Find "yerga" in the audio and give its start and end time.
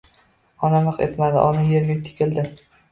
1.73-2.01